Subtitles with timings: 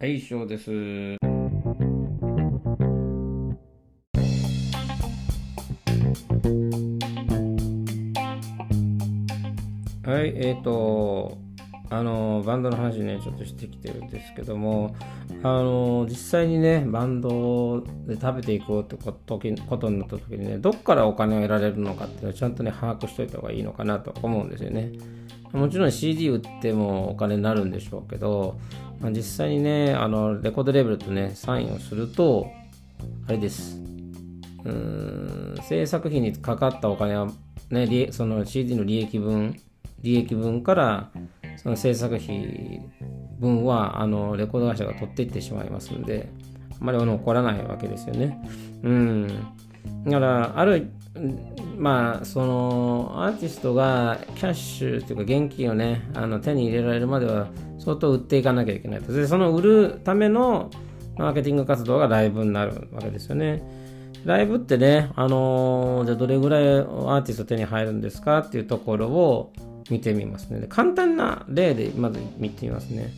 [0.00, 0.70] はい、以上です。
[0.70, 0.76] は
[10.22, 11.38] い、えっ、ー、と、
[11.90, 14.96] あの、バンドの話ね、ちょっとしてきてるんですけども、
[15.42, 19.38] あの、実際にね、バンドで食べていこうってこと
[19.68, 24.92] ことになった時にね、どっからお金を得られるのかっていうのをちゃんとね、把握しといた方がいいのかなと思うんですよね。
[25.52, 28.58] もちろん CD 売ってもお金になるんでしょうけど、
[29.00, 32.50] まあ、実際にね、あの、レコードレベルとね、サインをすると、
[33.28, 33.78] あれです。
[34.64, 37.28] うん、制作費にかかったお金は、
[37.70, 39.54] ね、その CD の利益分、
[40.02, 41.10] 利益分から
[41.56, 42.80] その制作費
[43.38, 46.28] 分はあのレコード会社が取っていってしまいますので
[46.72, 48.38] あまり残らないわけですよね。
[48.82, 49.28] うん。
[50.04, 50.90] だからある
[51.78, 57.48] まあそのアーティストがキャッシュというか現金をねあの手に入れられるまでは
[57.78, 60.70] 相当売っていかなきゃいけないとでその売るための
[61.16, 63.62] マーケティング活動がライブになるわけですよね。
[64.24, 69.52] ライブってね、あのー、じゃあどれぐらいアーティスト手に入るんですかっていうところを
[69.90, 70.66] 見てみますね。
[70.68, 73.12] 簡単な例でまず見てみますね。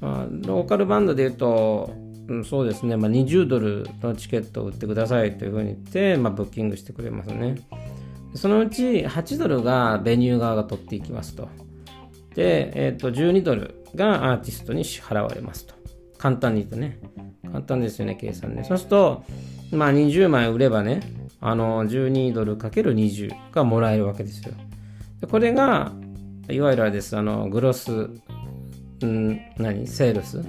[0.00, 1.94] まあ、ローカルバンドで言うと、
[2.28, 7.56] うん、そうですね、まあ、20ドルのチケットを売ってくださいというふうに言って、まあ、ブッキングしてくれますね。
[8.34, 11.48] そのうち8ドルがベニュー側が取っていきますと。
[12.34, 15.74] で、え、ー、と、12ドルがアーティストに支払われますと。
[16.18, 16.98] 簡単に言うとね。
[17.44, 18.64] 簡単ですよね、計算ね。
[18.64, 19.24] そうすると、
[19.70, 21.00] まあ20枚売ればね、
[21.40, 24.54] あの、12ドル ×20 がもらえるわけですよ。
[25.30, 25.92] これが、
[26.48, 29.86] いわゆるあれです、あの、グロス、ん何？
[29.86, 30.42] セールス？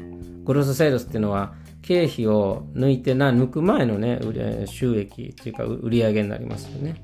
[0.44, 4.20] グロスセールスっていうのは、経費を抜いてな、抜く前のね、
[4.66, 6.96] 収益っていうか、売り上げになりますよね。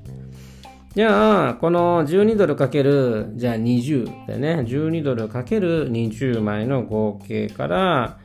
[0.94, 8.18] じゃあ、この12ドルかける、じゃあ20でね、12ドルかける20枚の合計から、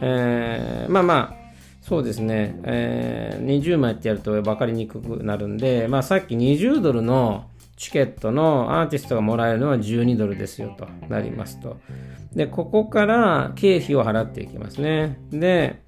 [0.00, 1.38] えー、まあまあ、
[1.80, 11.78] そうですね、えー、20枚ってやると分かりにくくなるんで、まあさっき20ドルのチケットのアーティストがもらえるのは12ドルですよとなりますと。
[12.34, 15.18] で、ここから経費を払っていきますね。
[15.30, 15.80] で、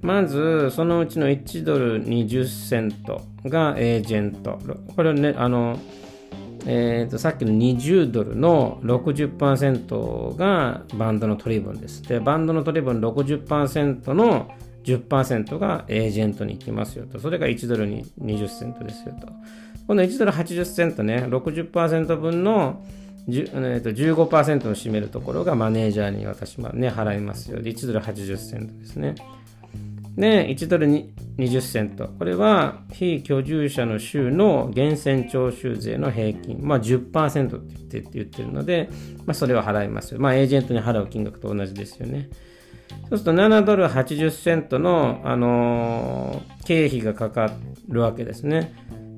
[0.00, 4.58] まず、そのうちの1ドル20セントがエージェント。
[4.96, 5.78] これね、あの、
[6.66, 12.02] えーと、さっきの20ドルの60%がバンドの取り分です。
[12.02, 14.50] で、バンドの取り分60%の
[14.84, 17.20] 10%がエージェントに行きますよと。
[17.20, 19.28] それが1ドルに20セントですよと。
[19.86, 22.84] この1ドル80セントね、60%分の
[23.28, 27.58] えー、と15%を占めるところがマネージャーに私はね、払いますよ。
[27.58, 29.16] 1ドル80セントですね。
[30.16, 32.08] で、1ドル20セント。
[32.08, 38.88] これは非居住者の州の源泉徴収税の平均、まあ10%って言って言ってるので、
[39.26, 40.20] まあそれは払いますよ。
[40.20, 42.30] まあエージェントに払う金額と同じですよね。
[43.08, 47.52] そうすると7ドル80セントの、あのー、経費がかか
[47.88, 48.72] るわけですね。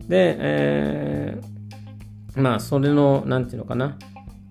[0.08, 3.98] で、えー、まあそれの、なんていうのかな。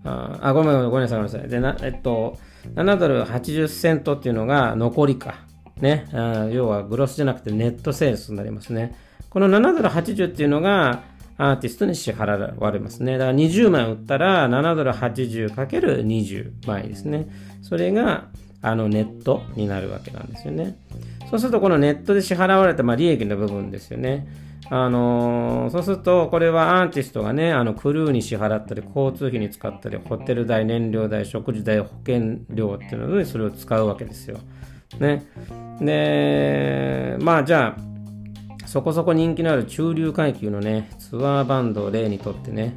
[0.04, 1.50] あ、あごめんごめんなさい、ごめんなさい。
[1.50, 2.38] で、なえっと、
[2.76, 5.48] 7ドル80セントっていうのが残りか。
[5.82, 8.96] ね、あ要はグロスじゃなくてネットセールスになりますね。
[9.30, 11.04] この7ドル80っていうのが
[11.38, 13.18] アーティストに支払われますね。
[13.18, 17.28] だから20枚売ったら7ドル 80×20 枚ですね。
[17.62, 18.30] それが
[18.62, 20.78] あのネットになるわけなんですよね。
[21.30, 24.28] そうするとこのネットで支払われたまあ利益の部分ですよね。
[24.70, 34.40] あのー、そうすると、これはアーティストがね、あの、クルーに支払ったり、交通費に使ったり、ホテル代、燃料代、食事代、保険料っていうので、それを使うわけですよ。
[35.00, 35.26] ね。
[35.80, 42.76] で、まあじゃあ、そこそこ人気のある中流階級のね、ツアーバンドを例にとってね、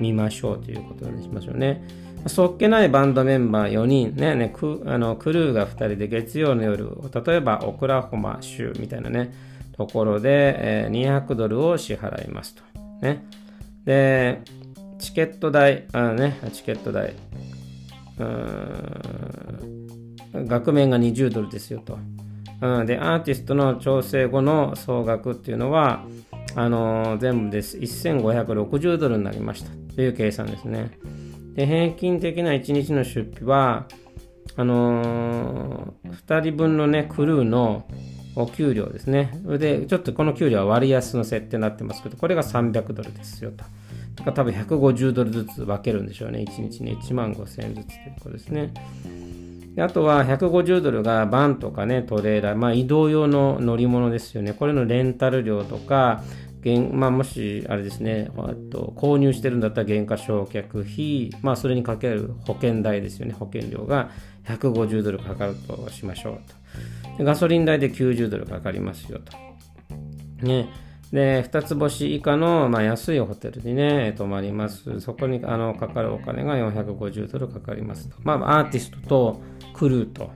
[0.00, 1.86] 見ましょうということにしましょうね。
[2.26, 6.90] そっけないバンドメンバー4人ね、ねクあのクルーが2人で月曜の夜、
[7.24, 9.32] 例えばオクラホマ州みたいなね、
[9.76, 12.62] ところで、えー、200ドルを支払いますと。
[13.02, 13.24] ね。
[13.84, 14.40] で、
[14.98, 17.14] チケット代、あね、チケット代。
[20.34, 21.98] 額面が20ドルですよと。
[22.60, 26.04] うん、で、アーティストの調整後の総額っていうのは、
[26.54, 27.76] あのー、全部です。
[27.76, 30.90] 1560ドルになりましたという計算ですね。
[31.54, 33.86] で、平均的な1日の出費は、
[34.56, 37.86] あのー、2人分のね、クルーの
[38.36, 39.40] お給料ですね。
[39.58, 43.64] で、ちょっとこの給料は割安の設定になってますけど、これが300ドルですよと。
[44.14, 46.44] とか多分150ドルずつ分けるんでしょうね。
[46.46, 48.72] 1日に、1万5000円ずつということですね。
[49.78, 54.52] あとは150ドルがバンとかね、トレーラー、まあ移動用の乗り物ですよね。
[54.52, 56.22] これのレンタル料とか、
[56.92, 58.30] まあ、もし、あれですね、
[58.70, 64.10] と購入してるんだったら原価償却費、まあ、それにかける保険代ですよね、保険料が
[64.46, 66.40] 150ドルかかるとしましょう
[67.18, 67.24] と。
[67.24, 70.46] ガソリン代で90ドルかかりますよと。
[70.46, 70.68] ね。
[71.12, 75.00] で、2つ星以下の、まあ、安いホテルにね、泊まります。
[75.00, 78.16] そこにあのかかるお金が450ドルかかりますと。
[78.22, 79.42] まあ、アーティストと
[79.72, 80.30] クルーと、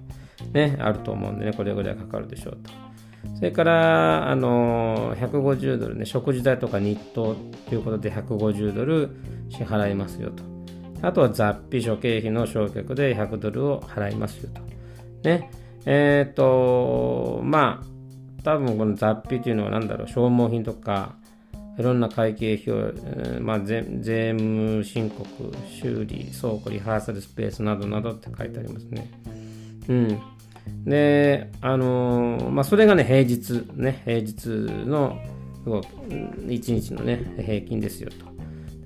[0.52, 2.89] ね、あると思うんでね、これぐらいかかるでしょうと。
[3.36, 7.34] それから、あの、150ドルね、食事代とか日当
[7.68, 9.10] ということで150ドル
[9.48, 10.42] 支払いますよと。
[11.02, 14.60] あとは雑費諸経費の償却で100ドルを払いますよと。
[15.28, 15.50] ね。
[15.86, 21.16] えっ、ー、と、まあ、多分この雑費というのは何だろう、消耗品とか、
[21.78, 25.26] いろんな会計費用、えー、まあ、税務申告、
[25.66, 29.10] 修理、倉庫、リハーサルスペースなどなどって書いてありますね。
[29.88, 30.20] うん。
[30.84, 34.46] で、あのー、まあ、それがね、平日、ね、平日
[34.86, 35.18] の
[35.66, 38.30] 1日のね、平均ですよと。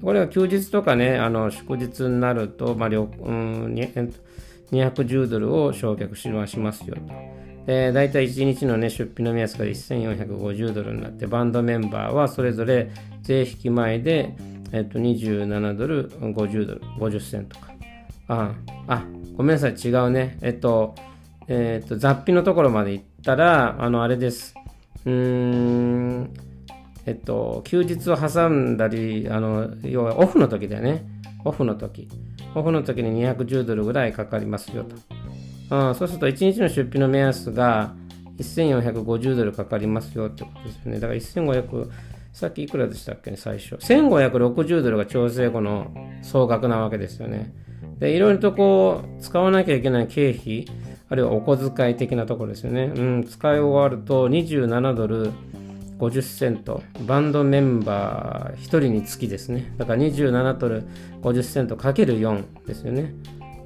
[0.03, 3.75] これは休日とかね、あの祝日になると、まあ、うん、
[4.71, 7.35] 210ドルを償却しますよと。
[7.67, 12.91] で、大体1日のね、出費の目安が1450ドルになって、バンドメンバーはそれぞれ
[13.23, 14.37] 税引き前で、
[14.73, 17.73] えっと、27ドル、50ドル、50セントか。
[18.29, 18.55] あ、
[18.87, 19.05] あ、
[19.37, 20.37] ごめんなさい、違うね。
[20.43, 20.94] えっと、
[21.49, 24.55] えっと、雑費のところまで行ったら、あの、あれです。
[25.05, 26.31] うーん、
[27.06, 31.05] えっと、休日を挟んだり、あの、要はオフの時だよね。
[31.44, 32.08] オフの時。
[32.55, 34.96] オフの時に210ドルぐらいかかりますよと。
[35.70, 37.94] うん、そうすると1日の出費の目安が
[38.38, 41.00] 1450ドルかかりますよってことですよね。
[41.00, 41.91] だから1500、
[42.32, 43.75] さっきいくらでしたっけね、最初。
[43.76, 45.93] 1560ドルが調整後の
[46.23, 47.52] 総額なわけですよね。
[47.99, 50.67] で、いろいろとこう、使わなきゃいけない経費、
[51.09, 52.93] あるいはお小遣い的なところですよね。
[52.95, 55.31] うん、使い終わると27ドル
[55.99, 56.83] 50セント。
[57.06, 59.73] バンドメンバー1人につきですね。
[59.77, 60.85] だから27ドル
[61.23, 63.15] 50セントかける4ですよね。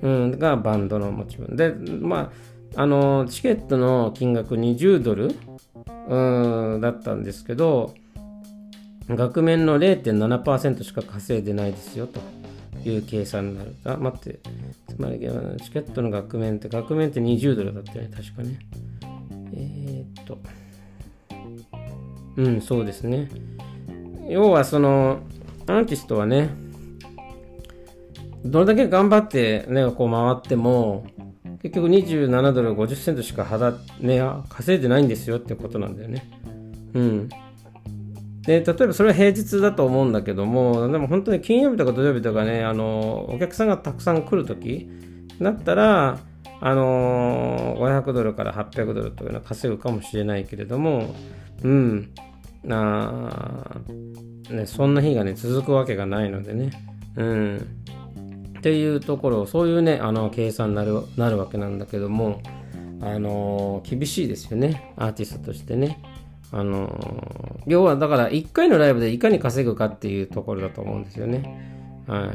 [0.03, 1.57] うん、がバンドの持ち分。
[1.57, 2.33] で、ま
[2.77, 5.35] あ、あの、チケットの金額20ドル、
[6.09, 7.95] うん、だったんですけど、
[9.09, 12.21] 額面の0.7%しか稼いでないですよと
[12.91, 13.75] いう計算になる。
[13.85, 14.41] あ、待って。
[14.89, 18.59] つまり、チケットの額面って、額面って20ドルだったよね、確かね。
[19.55, 20.39] えー、っと。
[22.37, 23.29] うん、そうですね。
[24.29, 25.21] 要は、その、
[25.67, 26.51] アーティストはね、
[28.45, 31.07] どれだけ頑張ってね、こう回っても、
[31.63, 36.31] 結局27ドル50セントしか肌、ね、稼いでないんですよってことなんだよね。
[36.95, 37.29] うん。
[38.49, 44.89] で、例えばそれは平日だと思うんだけども、でも本当に金曜日とか土曜日とかね、あの、お客さんがたくさん来るとき
[45.39, 46.19] だったら、
[46.61, 51.15] あの500ドルから800ドルというのは稼ぐかもしれないけれども、
[51.63, 52.11] うん、
[52.71, 53.83] あ
[54.51, 56.71] ね、そんな日がね、続くわけがないのでね、
[57.17, 57.57] うん。
[58.59, 62.43] っていうところそういうねあの計算になるなるわけなんだけども
[63.01, 66.03] あの厳しいですよねアーティストとしてね
[66.51, 72.05] あの要はだから1回のライブでいかに稼ぐかっていうところだと思うんですよね。
[72.07, 72.33] は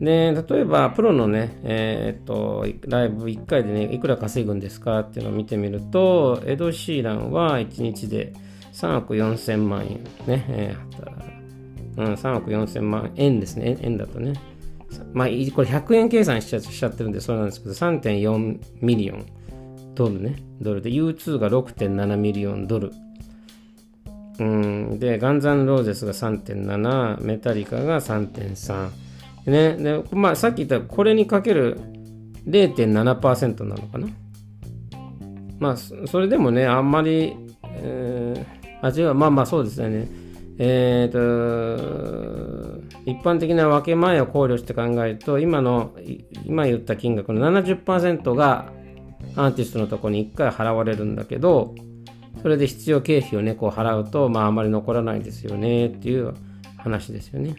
[0.00, 0.04] い。
[0.04, 8.32] で例えばプロのねえー、っとライブ1回でねいくら稼ぐんですかっていうのを見てみるとエド・シーランは1日で
[8.72, 11.14] 3億4000万円ね、えー、
[11.96, 13.78] うん、3億4千万円ですね。
[13.80, 14.34] 円だとね。
[15.12, 15.32] まあ、こ
[15.62, 19.26] れ100円計算しちゃしちゃってるんでそうなんですけど、3.4ミリオン
[19.94, 22.92] ドルね、ドルで、U2 が6.7ミリオンドル。
[24.38, 28.90] うん、で、ガンザンローゼスが3.7、メタリカが3.3。
[29.46, 31.78] ね、で、まあ、さっき言ったこれにかける
[32.46, 34.08] 0.7%なのかな？
[35.58, 40.08] まあ、それでもね、あんまり、えー、あ、違う、まあまあそうですよね。
[40.58, 45.94] えーと、一般的な分け前を考慮して考えると、今の、
[46.44, 48.72] 今言った金額の70%が
[49.36, 51.74] アーティストのとこに1回払われるんだけど、
[52.44, 56.34] それで必要経費をね、こう払うと、まああまり残らないですよねっていう
[56.76, 57.56] 話ですよね。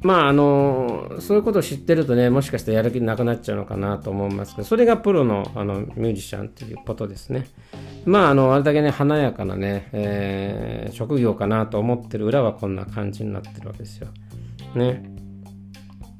[0.00, 7.48] まああの、そういうことを知ってるとね、もしかしたらやる気なくなっちゃうのかなと思いますけど、それがプロのあのミュージシャンっていうことですね。
[8.04, 14.06] まあ、あの、あれだけね、華やかなね、えー、職業かなと思ってる裏はこんな感じになってるわけですよ。
[14.76, 15.02] ね。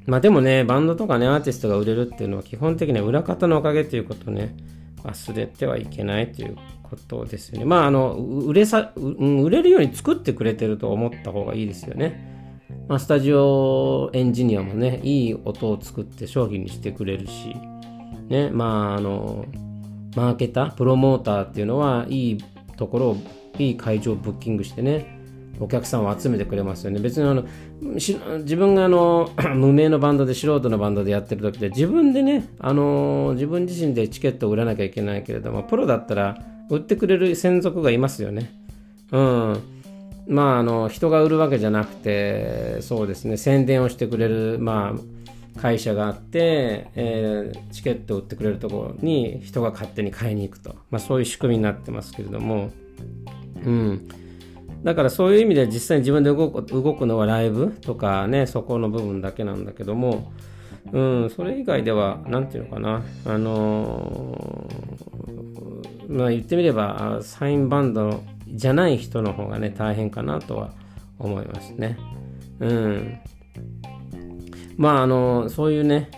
[0.07, 4.57] まあでもね、バンドとかね、アーティストが売れるっていうのは基本的には裏方のおかげっていうことね、
[5.07, 7.65] 忘れてはいけないということですよね。
[7.65, 12.35] まあ、あの、売れさ、売れるように作ってくれてると思った方がいいですよね。
[12.87, 17.55] まあ、スタジオエンジニアもね、いい音を作って商品にしてくれるし、
[18.27, 19.45] ね、まあ、あの、
[20.15, 22.37] マーケター、プロモーターっていうのは、いい
[22.75, 23.17] ところを、
[23.57, 25.16] いい会場をブッキングしてね、
[25.59, 26.99] お客さんを集めてくれますよね。
[26.99, 27.43] 別にあの
[27.81, 36.37] 自分があの 無名のバンドで素人のバンドでやってる時で自分でね、あの自分自身でチケットを売らなきゃいけないけれども、プロだったら
[36.69, 38.51] 売ってくれる専属がいますよね。
[39.11, 39.77] うん。
[40.27, 52.71] まあ、あの人が売るわけじゃなくて、そうですね、宣伝をしてくれる、まあ、会社があって、えー、チケットを売ってくれるところに人が勝手に買いに行くと、まあ、そういう仕組みになってますけれども、
[53.65, 54.07] うん。
[54.83, 60.31] だからそういう意味で実際に自分で動く動くのはライブとかね、そこの部分だけなんだけども、
[60.91, 70.71] うん、それ以外では、なんていうのかな、あのー、まあ言ってみれば、サインバンドじゃない人の方がね、大変かなとは
[71.19, 71.97] 思いますね。
[72.59, 73.19] うん。
[74.77, 76.09] まあ、あの、そういうね、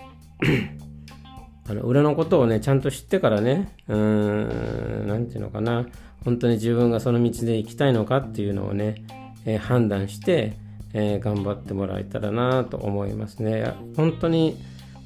[1.67, 5.85] あの裏のことをね、ちゃんと知ってからね、うん、なんていうのかな、
[6.23, 9.03] 本当に自分がその道で行きたいのかっていうのをね、
[9.45, 10.57] えー、判断して、
[10.93, 13.73] えー、頑張ってもらえたらなと思いますね。
[13.95, 14.57] 本当に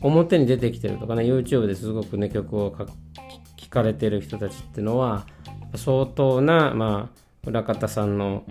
[0.01, 2.75] 表に出てきてるとかね、YouTube ですごくね、曲を
[3.57, 5.25] 聴かれてる人たちっていうのは、
[5.75, 8.43] 相当な、まあ、裏方さんの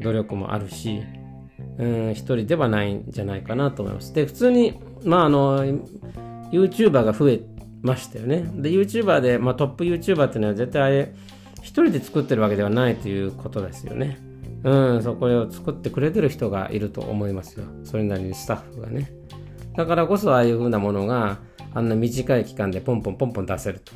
[0.00, 1.02] 努力もあるし、
[1.78, 4.14] うん、一人ではないんじゃないかなと思います。
[4.14, 5.64] で、普通に、まあ、あの、
[6.52, 7.40] YouTuber が増え
[7.82, 8.44] ましたよね。
[8.56, 11.12] で、YouTuber で、まあ、トップ YouTuber っていうのは絶対
[11.62, 14.18] 一人で作ってるわけではないということですよね。
[14.64, 17.64] うん、そこを作ってくれてる人がいると思いますよ。
[17.84, 19.10] それなりにスタッフがね。
[19.76, 21.38] だからこそああいう風なものが
[21.74, 23.92] あんな短い期間でポンポンポンポン出せると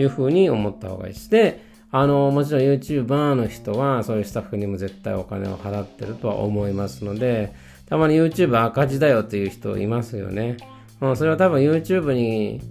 [0.00, 1.28] いう風に思った方がいいし。
[1.28, 7.52] で、あの、もちろん YouTuber の人はそういうスタッフにも絶対お金を払ってるとは思いますので、
[7.86, 10.56] たまに YouTube 赤字だよっていう人いますよね。
[11.00, 12.62] うん、それは多分 YouTube に、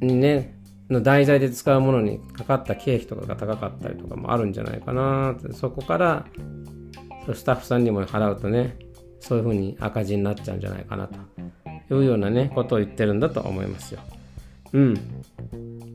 [0.00, 0.57] にね、
[0.90, 6.26] の題材で使うものにかかった経費とかが高かったりとかもあるんじゃないかなそこから
[7.34, 8.76] スタッフさんにも払うとね
[9.20, 11.08] そういうふうに赤字になっちゃうんじゃないかな
[11.88, 14.00] というようなねことを言ってるんだと思いますよ。
[14.72, 14.94] うん。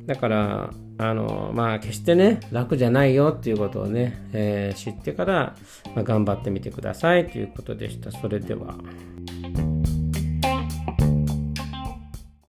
[0.05, 5.55] だからあのまあ決してね楽じゃないよっていうことをね、えー、知ってから、
[5.95, 8.12] まあ、頑張ってみてくださいということでした。
[8.12, 8.75] それでは。